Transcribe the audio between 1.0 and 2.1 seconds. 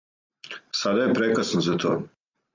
је прекасно за то.